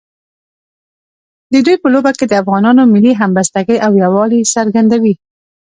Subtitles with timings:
[1.51, 5.13] د دوی په لوبو کې د افغانانو ملي همبستګۍ او یووالي څرګندوي.